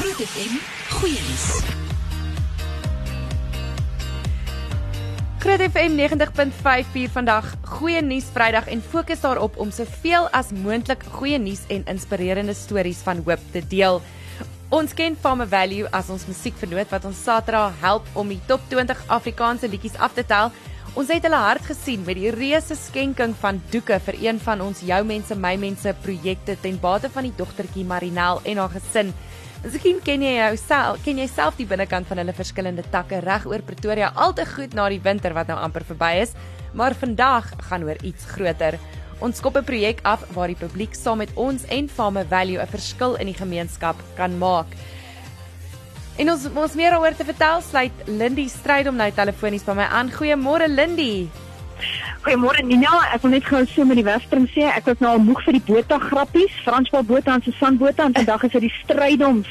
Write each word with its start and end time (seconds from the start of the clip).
Groot 0.00 0.20
FM 0.24 0.54
goeie 0.96 1.18
nuus. 1.20 1.46
Groot 5.42 5.64
FM 5.66 5.98
90.5 5.98 6.94
hier 6.94 7.12
vandag. 7.12 7.50
Goeie 7.68 8.00
nuus 8.00 8.30
Vrydag 8.32 8.70
en 8.72 8.80
fokus 8.80 9.20
daarop 9.20 9.58
om 9.60 9.68
soveel 9.68 10.30
as 10.32 10.54
moontlik 10.56 11.04
goeie 11.18 11.36
nuus 11.38 11.66
en 11.68 11.84
inspirerende 11.92 12.56
stories 12.56 13.04
van 13.04 13.20
hoop 13.26 13.44
te 13.52 13.60
deel. 13.68 14.00
Ons 14.72 14.96
ken 14.96 15.20
Farmer 15.20 15.50
Value 15.52 15.92
as 15.92 16.08
ons 16.08 16.24
musiekvernoot 16.32 16.88
wat 16.96 17.04
ons 17.04 17.20
Saterdag 17.20 17.76
help 17.84 18.08
om 18.16 18.32
die 18.32 18.40
top 18.48 18.64
20 18.72 19.04
Afrikaanse 19.20 19.68
liedjies 19.68 20.00
af 20.00 20.16
te 20.16 20.24
tel. 20.24 20.48
Ons 20.96 21.12
het 21.12 21.28
hulle 21.28 21.44
hart 21.44 21.68
gesien 21.68 22.06
met 22.08 22.16
die 22.16 22.32
reuse 22.32 22.74
skenking 22.88 23.36
van 23.42 23.60
doeke 23.68 24.00
vir 24.08 24.16
een 24.24 24.40
van 24.40 24.64
ons 24.64 24.80
jou 24.80 25.04
mense 25.04 25.36
my 25.36 25.58
mense 25.60 25.92
projekte 26.06 26.56
ten 26.64 26.80
bate 26.80 27.12
van 27.12 27.28
die 27.28 27.36
dogtertjie 27.36 27.84
Marinel 27.84 28.40
en 28.48 28.64
haar 28.64 28.72
gesin. 28.80 29.12
Miskien 29.60 29.98
ken 30.00 30.22
jy 30.24 30.38
jouself, 30.38 31.02
ken 31.04 31.18
jy 31.20 31.26
self 31.28 31.58
die 31.58 31.66
binnekant 31.68 32.06
van 32.08 32.22
hulle 32.22 32.32
verskillende 32.32 32.80
takke 32.88 33.18
reg 33.20 33.42
oor 33.44 33.60
Pretoria 33.60 34.08
al 34.16 34.32
te 34.32 34.46
goed 34.48 34.72
na 34.72 34.86
die 34.88 35.02
winter 35.04 35.34
wat 35.36 35.50
nou 35.52 35.58
amper 35.60 35.84
verby 35.84 36.14
is, 36.22 36.32
maar 36.72 36.96
vandag 36.96 37.50
gaan 37.68 37.84
oor 37.84 38.00
iets 38.00 38.24
groter. 38.32 38.78
Ons 39.20 39.36
skop 39.36 39.58
'n 39.60 39.68
projek 39.68 40.00
af 40.02 40.24
waar 40.32 40.48
die 40.48 40.56
publiek 40.56 40.94
saam 40.94 41.18
met 41.18 41.28
ons 41.36 41.64
en 41.68 41.88
Farmer 41.88 42.24
Value 42.24 42.58
'n 42.58 42.72
verskil 42.72 43.16
in 43.20 43.26
die 43.26 43.36
gemeenskap 43.36 43.96
kan 44.16 44.38
maak. 44.38 44.72
En 46.16 46.30
ons 46.30 46.48
ons 46.54 46.74
meer 46.74 46.90
daaroor 46.90 47.16
te 47.16 47.24
vertel, 47.24 47.60
sluit 47.60 47.92
Lindy 48.06 48.48
stryd 48.48 48.88
om 48.88 48.96
nou 48.96 49.10
telefonies 49.12 49.64
by 49.64 49.72
my 49.72 49.88
aan. 49.88 50.10
Goeiemôre 50.10 50.68
Lindy. 50.68 51.28
Goeiemôre 52.22 52.62
Nina, 52.62 52.92
ek 53.14 53.22
wil 53.22 53.30
net 53.30 53.44
gou 53.48 53.64
so 53.66 53.84
met 53.84 53.96
die 53.96 54.04
wegspring 54.04 54.46
sê, 54.52 54.66
ek 54.68 54.84
was 54.90 54.98
nou 55.00 55.14
al 55.14 55.22
moeg 55.24 55.40
vir 55.46 55.56
die 55.56 55.62
Botha 55.64 55.98
grappies, 55.98 56.52
Franswald 56.64 57.06
Botha 57.08 57.34
en 57.34 57.42
Susan 57.42 57.78
Botha 57.80 58.04
en 58.04 58.14
vandag 58.14 58.44
is 58.44 58.52
dit 58.52 58.66
die 58.66 58.74
strydoms 58.82 59.48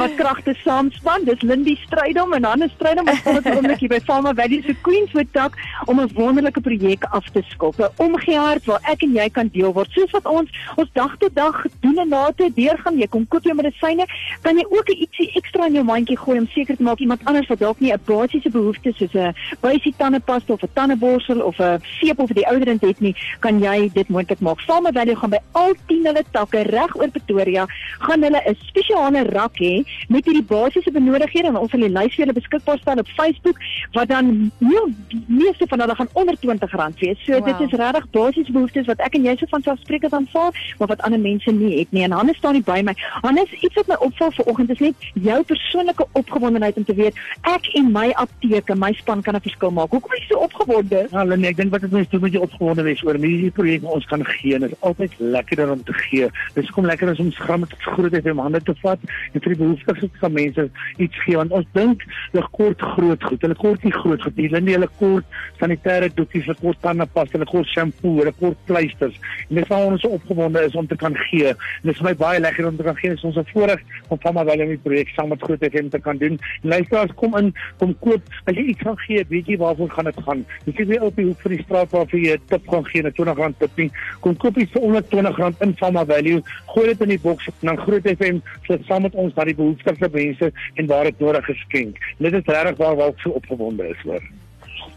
wat 0.00 0.16
kragte 0.18 0.54
saamspan. 0.64 1.24
Dis 1.28 1.44
Lindy 1.46 1.76
Strydom 1.84 2.34
en 2.34 2.42
dan 2.42 2.62
is 2.66 2.72
Strydom 2.74 3.06
wat 3.08 3.22
volgens 3.24 3.46
oomblik 3.54 3.84
hier 3.84 3.92
by 3.92 4.00
Farmer 4.08 4.34
Valley 4.34 4.62
se 4.66 4.74
Queenswood 4.82 5.30
tak 5.32 5.54
om 5.86 6.00
'n 6.00 6.10
wonderlike 6.14 6.60
projek 6.60 7.04
af 7.10 7.28
te 7.32 7.42
skop. 7.48 7.78
'n 7.78 7.92
Omgehaard 7.96 8.64
waar 8.64 8.80
ek 8.82 9.02
en 9.02 9.12
jy 9.14 9.28
kan 9.30 9.48
deel 9.52 9.72
word. 9.72 9.90
Soos 9.90 10.10
wat 10.10 10.26
ons 10.26 10.50
ons 10.76 10.90
dag 10.92 11.16
tot 11.18 11.34
dag 11.34 11.64
doen 11.80 11.98
en 11.98 12.08
late 12.08 12.50
deurgaan, 12.54 12.98
jy 12.98 13.06
kom 13.06 13.26
koop 13.28 13.44
jou 13.44 13.54
medisyne, 13.54 14.06
kan 14.42 14.56
jy 14.56 14.64
ook 14.68 14.88
ietsie 14.88 15.30
ekstra 15.34 15.66
in 15.66 15.74
jou 15.74 15.84
mandjie 15.84 16.16
gooi 16.16 16.38
om 16.38 16.48
seker 16.54 16.76
te 16.76 16.82
maak 16.82 16.98
iemand 16.98 17.24
anders 17.24 17.48
wat 17.48 17.58
dalk 17.58 17.80
nie 17.80 17.92
'n 17.92 18.00
basiese 18.04 18.50
behoefte 18.50 18.92
soos 18.96 19.14
'n 19.14 19.34
buisie 19.60 19.94
tandepasta 19.96 20.52
of 20.52 20.62
'n 20.62 20.74
tandeborsel 20.74 21.40
of 21.40 21.58
'n 21.60 21.67
seep 21.98 22.18
of 22.24 22.32
die 22.36 22.46
ouderend 22.50 22.82
het 22.86 23.00
nie, 23.04 23.14
kan 23.44 23.60
jy 23.62 23.90
dit 23.94 24.08
moontlik 24.08 24.40
maak. 24.40 24.60
Farmer 24.66 24.92
Valley 24.92 25.14
gaan 25.14 25.34
by 25.34 25.40
al 25.52 25.74
10 25.90 26.06
hulle 26.10 26.24
takke 26.34 26.64
reg 26.70 26.96
oor 26.96 27.10
Pretoria 27.14 27.66
gaan 27.98 28.22
hulle 28.22 28.40
'n 28.46 28.56
spesiale 28.68 29.22
rak 29.32 29.56
hê 29.58 29.84
met 30.08 30.24
hierdie 30.24 30.46
basiese 30.54 30.90
benodighede 30.90 31.48
en 31.48 31.56
ons 31.56 31.70
sal 31.70 31.80
die 31.80 31.94
lys 31.98 32.14
vir 32.14 32.24
julle 32.24 32.38
beskikbaar 32.40 32.78
stel 32.78 32.98
op 32.98 33.08
Facebook 33.18 33.58
wat 33.92 34.08
dan 34.08 34.50
nie 34.58 34.84
die 35.08 35.22
meeste 35.26 35.66
van 35.68 35.80
hulle 35.80 35.94
gaan 35.94 36.08
onder 36.12 36.34
R20 36.34 36.98
wees. 37.00 37.18
So 37.24 37.32
wow. 37.32 37.44
dit 37.44 37.60
is 37.66 37.78
regtig 37.78 38.10
basiese 38.10 38.52
behoeftes 38.52 38.86
wat 38.86 39.00
ek 39.06 39.14
en 39.14 39.24
jy 39.24 39.36
so 39.36 39.46
van 39.50 39.62
selfsprekend 39.62 40.12
aanvaar, 40.12 40.52
maar 40.78 40.88
wat 40.88 41.02
ander 41.06 41.20
mense 41.20 41.50
nie 41.52 41.78
het 41.78 41.92
nie. 41.92 42.04
En 42.06 42.16
Hannes 42.16 42.36
staan 42.36 42.58
hier 42.58 42.66
by 42.66 42.80
my. 42.84 42.94
Hannes, 43.22 43.52
iets 43.60 43.74
wat 43.74 43.90
my 43.92 43.98
opval 44.06 44.32
vanoggend 44.38 44.70
is 44.70 44.78
net 44.78 45.08
jou 45.12 45.42
persoonlike 45.52 46.06
opgewondenheid 46.12 46.76
om 46.76 46.84
te 46.84 46.94
weet 46.94 47.16
ek 47.42 47.70
en 47.78 47.92
my 47.92 48.08
apteek 48.24 48.72
en 48.72 48.78
my 48.78 48.92
span 49.00 49.22
kan 49.22 49.36
'n 49.36 49.40
verskil 49.40 49.70
maak. 49.70 49.90
Hoekom 49.90 50.12
is 50.12 50.24
jy 50.26 50.34
so 50.34 50.44
opgewonde? 50.46 51.06
Ja, 51.10 51.24
Lene, 51.24 51.46
ek 51.48 51.57
dink 51.58 51.72
wat 51.74 51.82
dit 51.84 51.94
mens 51.94 52.08
doen 52.12 52.22
met 52.22 52.34
jy 52.34 52.40
opgewonde 52.44 52.84
wees 52.86 53.02
oor 53.06 53.18
hierdie 53.18 53.50
projek 53.54 53.86
ons 53.88 54.06
kan 54.10 54.22
gee. 54.26 54.58
Dit 54.62 54.74
is 54.74 54.80
altyd 54.86 55.14
lekkerder 55.18 55.72
om 55.74 55.82
te 55.84 55.94
gee. 56.04 56.28
Dit 56.54 56.64
is 56.64 56.70
kom 56.74 56.86
lekker 56.86 57.10
as 57.12 57.22
om 57.22 57.30
skram 57.34 57.64
met 57.64 57.74
groot 57.82 58.14
het 58.14 58.28
om 58.30 58.42
hande 58.44 58.60
te 58.62 58.74
vat 58.82 59.02
en 59.32 59.42
vir 59.42 59.54
die 59.54 59.60
behoeftiges 59.62 60.20
van 60.22 60.34
mense 60.36 60.68
iets 60.96 61.22
gee 61.24 61.38
want 61.40 61.54
ons 61.56 61.66
dink 61.74 62.04
hulle 62.32 62.46
kort 62.54 62.84
groot 62.94 63.26
goed. 63.30 63.46
Hulle 63.46 63.58
kort 63.58 63.86
nie 63.86 63.94
groot 63.96 64.22
goed 64.22 64.38
nie. 64.38 64.48
Hulle 64.52 64.62
hulle 64.68 64.90
kort 65.00 65.38
sanitêre 65.58 66.10
doekies, 66.14 66.46
hulle 66.46 66.58
kort 66.60 66.80
tandepasta, 66.84 67.38
hulle 67.38 67.48
kort 67.50 67.70
shampoo, 67.72 68.18
hulle 68.20 68.34
kort 68.38 68.60
pleisters. 68.70 69.18
En 69.48 69.58
dit 69.58 69.70
sal 69.70 69.88
ons 69.90 70.04
so 70.04 70.18
opgewonde 70.18 70.62
is 70.68 70.78
om 70.78 70.86
te 70.86 70.98
kan 71.00 71.16
gee. 71.28 71.54
En 71.56 71.90
dit 71.90 71.94
is 71.94 72.04
my 72.06 72.14
baie 72.18 72.40
lekker 72.42 72.68
om 72.70 72.78
te 72.78 72.86
kan 72.86 72.98
gee. 73.00 73.14
Dit 73.14 73.22
is 73.22 73.28
ons 73.32 73.52
voorreg 73.52 73.82
om 74.08 74.20
van 74.22 74.38
my 74.38 74.46
wel 74.48 74.64
in 74.66 74.74
die 74.76 74.80
projek 74.84 75.12
saam 75.16 75.32
met 75.34 75.42
Groot 75.42 75.64
FM 75.70 75.90
te 75.94 76.00
kan 76.02 76.20
doen. 76.22 76.38
Luisteraars 76.62 77.14
kom 77.18 77.36
in, 77.40 77.52
kom 77.82 77.94
koop. 78.04 78.34
As 78.46 78.56
jy 78.56 78.68
iets 78.72 78.86
gaan 78.86 78.98
gee, 79.06 79.24
weet 79.32 79.50
jy 79.50 79.58
waarvoor 79.60 79.90
gaan 79.96 80.10
dit 80.10 80.22
gaan. 80.26 80.44
Jy 80.68 80.76
sê 80.78 80.88
weer 80.92 81.06
op 81.08 81.18
die 81.18 81.26
hoek 81.28 81.42
van 81.48 81.56
die 81.56 81.64
straat 81.64 81.92
waar 81.94 82.08
vir 82.10 82.20
jy 82.20 82.34
'n 82.36 82.48
tip 82.48 82.68
gaan 82.68 82.84
gee, 82.84 83.02
'n 83.02 83.12
R20 83.12 83.58
tippie. 83.58 83.90
Kom 84.20 84.36
koop 84.36 84.58
iets 84.58 84.72
vir 84.72 84.82
onder 84.82 85.02
R20 85.02 85.60
in 85.60 85.76
Fama 85.76 86.04
Value. 86.04 86.42
Gooi 86.66 86.86
dit 86.86 87.00
in 87.00 87.08
die 87.08 87.20
boks 87.20 87.46
en 87.46 87.66
dan 87.66 87.78
Groot 87.78 88.06
FM 88.06 88.40
sit 88.66 88.84
saam 88.84 89.02
met 89.02 89.14
ons 89.14 89.34
na 89.34 89.44
die 89.44 89.54
behoeftige 89.54 90.08
mense 90.12 90.52
en 90.74 90.86
waar 90.86 91.04
dit 91.04 91.18
nodig 91.20 91.44
geskenk. 91.44 91.96
Dit 92.18 92.32
is 92.32 92.44
regtig 92.44 92.76
waar 92.76 92.96
waar 92.96 93.08
ek 93.08 93.20
so 93.20 93.30
opgewonde 93.30 93.88
is 93.88 94.02
hoor. 94.04 94.22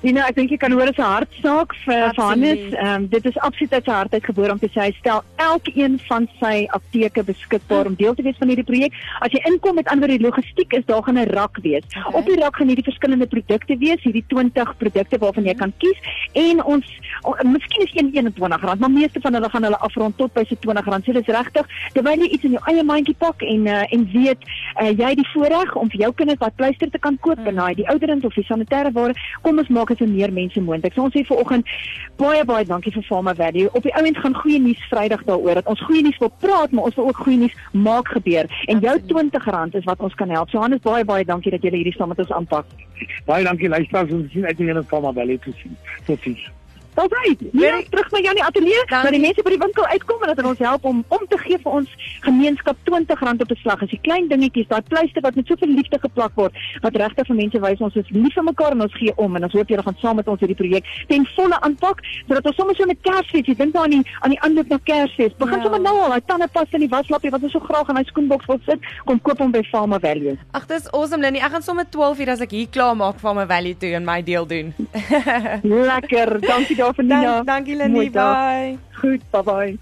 Dina, 0.01 0.23
ek 0.25 0.33
dink 0.33 0.49
jy 0.49 0.57
kan 0.57 0.73
hoor 0.73 0.89
dit 0.89 0.97
is 0.97 1.03
'n 1.03 1.05
hartsaak 1.05 1.75
vir 1.85 2.13
Hannes. 2.17 2.73
Ehm 2.73 2.87
um, 2.89 3.03
dit 3.07 3.25
is 3.25 3.37
absoluut 3.37 3.73
uit 3.73 3.85
sy 3.85 3.91
hart 3.91 4.13
uitgebore 4.13 4.51
om 4.51 4.59
te 4.59 4.69
sê 4.73 4.79
hy 4.87 4.93
stel 4.97 5.21
elkeen 5.37 5.99
van 6.07 6.25
sy 6.39 6.65
apteke 6.73 7.21
beskikbaar 7.23 7.85
om 7.85 7.93
deel 7.95 8.15
te 8.17 8.23
wees 8.25 8.39
van 8.39 8.49
hierdie 8.49 8.65
projek. 8.65 8.97
As 9.21 9.29
jy 9.29 9.41
inkom 9.45 9.75
met 9.77 9.87
ander 9.93 10.09
die 10.09 10.17
logistiek 10.17 10.73
is 10.73 10.85
daar 10.89 11.03
gaan 11.03 11.19
'n 11.21 11.29
rak 11.29 11.61
wees. 11.61 11.85
Okay. 11.85 12.17
Op 12.17 12.25
die 12.25 12.39
rak 12.41 12.55
gaan 12.55 12.67
hierdie 12.67 12.89
verskillende 12.89 13.27
produkte 13.27 13.77
wees, 13.77 14.01
hierdie 14.01 14.25
20 14.27 14.73
produkte 14.77 15.19
waarvan 15.19 15.45
jy 15.45 15.53
kan 15.53 15.73
kies 15.77 15.99
en 16.33 16.63
ons 16.63 16.85
o, 17.21 17.35
miskien 17.43 17.85
is 17.85 17.93
een 17.93 18.09
R21, 18.09 18.79
maar 18.79 18.91
meeste 18.91 19.21
van 19.21 19.33
hulle 19.33 19.49
gaan 19.49 19.63
hulle 19.63 19.77
afrond 19.77 20.17
tot 20.17 20.33
by 20.33 20.43
so 20.49 20.55
R20. 20.55 21.05
So 21.05 21.13
dis 21.13 21.29
regtig 21.29 21.65
terwyl 21.93 22.17
jy 22.17 22.29
iets 22.33 22.43
in 22.43 22.57
jou 22.57 22.63
eie 22.65 22.83
mandjie 22.83 23.15
pak 23.19 23.41
en 23.41 23.67
uh, 23.67 23.85
en 23.93 24.09
weet 24.13 24.41
uh, 24.81 24.89
jy 24.89 25.13
die 25.15 25.29
voorreg 25.33 25.75
om 25.75 25.89
vir 25.89 25.99
jou 26.01 26.13
kinders 26.13 26.39
wat 26.39 26.55
pleister 26.55 26.89
te 26.89 26.97
kan 26.97 27.17
koop, 27.19 27.37
mm. 27.37 27.53
en 27.53 27.75
die 27.75 27.87
ouderend 27.87 28.25
of 28.25 28.33
die 28.33 28.45
sanitêre 28.49 28.91
ware, 28.91 29.13
kom 29.41 29.59
ons 29.59 29.69
maak 29.69 29.90
dit 29.91 30.01
vir 30.01 30.11
meer 30.11 30.33
mense 30.33 30.61
moontlik. 30.63 30.95
So 30.95 31.05
ons 31.07 31.15
sê 31.15 31.23
vanoggend 31.27 31.67
baie 32.21 32.45
baie 32.47 32.67
dankie 32.67 32.93
vir 32.95 33.05
Farmer 33.09 33.35
Value. 33.35 33.71
Op 33.77 33.87
die 33.87 33.93
ouend 33.99 34.21
gaan 34.23 34.37
goeie 34.43 34.61
nuus 34.61 34.85
Vrydag 34.91 35.25
daaroor 35.27 35.61
dat 35.61 35.69
ons 35.71 35.83
goeie 35.87 36.03
nuus 36.05 36.21
wil 36.23 36.33
praat, 36.43 36.71
maar 36.71 36.89
ons 36.89 36.95
wil 36.99 37.11
ook 37.11 37.23
goeie 37.25 37.43
nuus 37.43 37.57
maak 37.71 38.13
gebeur. 38.15 38.49
En 38.71 38.79
jou 38.83 38.95
R20 38.99 39.77
is 39.81 39.89
wat 39.89 39.99
ons 39.99 40.15
kan 40.15 40.29
help. 40.29 40.49
So 40.49 40.63
Hannes 40.63 40.83
baie 40.85 41.05
baie 41.05 41.27
dankie 41.27 41.51
dat 41.51 41.65
jy 41.65 41.75
hierdie 41.75 41.97
saam 41.97 42.13
met 42.13 42.23
ons 42.23 42.33
aanpak. 42.37 42.65
Baie 43.25 43.43
dankie 43.43 43.69
luisteraars 43.69 44.11
om 44.11 44.25
te 44.25 44.33
sien 44.37 44.45
uit 44.45 44.57
die 44.57 44.71
hele 44.71 44.83
Farmer 44.83 45.13
Value 45.13 45.39
te 45.39 45.53
sien. 45.61 45.77
Totsiens. 46.05 46.49
Alright, 46.93 47.39
weer 47.51 47.73
nee, 47.73 47.87
terug 47.89 48.11
na 48.11 48.19
Janie 48.19 48.43
Atelier, 48.43 48.83
dat 48.87 49.09
die 49.09 49.19
mense 49.19 49.43
by 49.43 49.53
die 49.53 49.59
winkel 49.61 49.85
uitkom 49.85 50.21
en 50.21 50.27
dat 50.27 50.39
hulle 50.41 50.49
ons 50.51 50.59
help 50.59 50.85
om 50.85 51.03
om 51.07 51.23
te 51.31 51.37
gee 51.39 51.59
vir 51.63 51.71
ons 51.79 51.93
gemeenskap 52.25 52.77
R20 52.89 53.45
op 53.45 53.51
'n 53.51 53.59
slag. 53.61 53.81
As 53.81 53.89
die 53.89 53.99
klein 54.01 54.27
dingetjies, 54.27 54.67
daai 54.67 54.81
pleister 54.81 55.21
wat 55.21 55.35
met 55.35 55.47
soveel 55.47 55.71
liefde 55.71 55.99
geplak 55.99 56.35
word, 56.35 56.53
wat 56.81 56.95
regtig 56.95 57.27
vir 57.27 57.35
mense 57.35 57.59
wys 57.59 57.79
ons 57.79 57.95
is 57.95 58.09
lief 58.09 58.33
vir 58.33 58.43
mekaar 58.43 58.71
en 58.71 58.81
ons 58.81 58.93
gee 58.93 59.13
om 59.15 59.35
en 59.35 59.43
ons 59.43 59.53
hoop 59.53 59.67
julle 59.67 59.83
gaan 59.83 59.97
saam 60.01 60.15
met 60.15 60.27
ons 60.27 60.39
hierdie 60.39 60.55
projek 60.55 60.85
ten 61.07 61.25
volle 61.35 61.61
aanpak 61.61 62.03
sodat 62.27 62.45
ons 62.45 62.55
sommer 62.55 62.75
so 62.75 62.85
met 62.85 63.01
Kersfees, 63.01 63.45
jy 63.45 63.55
dink 63.55 63.73
nou 63.73 63.83
aan 63.83 63.95
die 63.95 64.03
aan 64.21 64.35
die 64.35 64.41
aanloop 64.41 64.67
na 64.67 64.79
Kersfees. 64.83 65.33
Begin 65.37 65.57
ja. 65.57 65.63
sommer 65.63 65.79
nou 65.79 65.95
al, 66.01 66.09
daai 66.09 66.25
tandepas 66.25 66.67
in 66.71 66.85
die 66.85 66.91
waslappie 66.91 67.31
wat 67.31 67.43
ons 67.43 67.55
so 67.55 67.59
graag 67.59 67.89
in 67.89 67.95
hy 67.95 68.03
skoenboks 68.03 68.45
wil 68.51 68.59
sit, 68.65 68.79
kom 69.05 69.21
koop 69.21 69.39
hom 69.39 69.51
by 69.51 69.63
Farmer 69.71 69.99
Value. 69.99 70.35
Ag, 70.51 70.67
dis 70.67 70.91
awesome 70.91 71.21
Lenny. 71.21 71.39
Ek 71.39 71.51
gaan 71.55 71.63
sommer 71.63 71.85
12 71.89 72.19
uur 72.19 72.33
as 72.35 72.41
ek 72.41 72.51
hier 72.51 72.67
klaar 72.67 72.95
maak 72.95 73.19
Farmer 73.19 73.47
Value 73.47 73.77
toe 73.77 73.95
en 73.95 74.05
my 74.05 74.21
deel 74.21 74.45
doen. 74.45 74.73
Lekker. 75.91 76.39
Dankie 76.41 76.80
daarvoor 76.81 77.07
Nina. 77.07 77.21
Dank, 77.21 77.47
dankie 77.53 77.75
Lenie, 77.75 78.11
bye. 78.11 78.77
Goed, 79.01 79.23
bye 79.31 79.43
bye. 79.43 79.79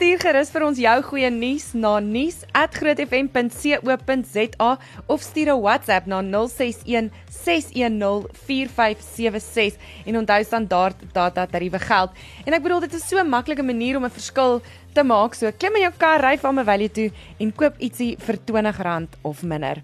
Stuur 0.00 0.16
gerus 0.16 0.48
vir 0.48 0.64
ons 0.64 0.78
jou 0.80 1.02
goeie 1.10 1.28
nuus 1.28 1.76
na 1.76 2.00
nuus@grootfm.co.za 2.00 4.78
of 5.12 5.20
stuur 5.20 5.52
'n 5.52 5.60
WhatsApp 5.60 6.06
na 6.06 6.22
061 6.22 7.10
610 7.28 8.24
4576 8.32 9.76
en 10.06 10.16
onthou 10.16 10.44
standaard 10.44 10.96
data 11.12 11.46
tariewe 11.46 11.78
geld. 11.78 12.10
En 12.46 12.52
ek 12.52 12.62
bedoel 12.62 12.80
dit 12.80 12.94
is 12.94 13.08
so 13.08 13.20
'n 13.20 13.28
maklike 13.28 13.62
manier 13.62 13.96
om 13.96 14.04
'n 14.04 14.10
verskil 14.10 14.62
te 14.94 15.02
maak. 15.02 15.34
So 15.34 15.52
klim 15.52 15.74
in 15.74 15.82
jou 15.82 15.92
kar, 15.98 16.20
ry 16.20 16.38
van 16.38 16.58
'n 16.58 16.64
Valley 16.64 16.88
toe 16.88 17.10
en 17.38 17.52
koop 17.52 17.74
ietsie 17.78 18.16
vir 18.18 18.36
R20 18.36 19.08
of 19.22 19.42
minder. 19.42 19.82